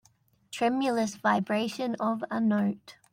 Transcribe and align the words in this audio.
Tremulous 0.49 1.13
vibration 1.17 1.93
of 1.99 2.23
a 2.31 2.39
note. 2.41 2.95